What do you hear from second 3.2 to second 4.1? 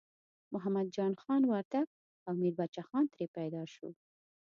پیدا شو.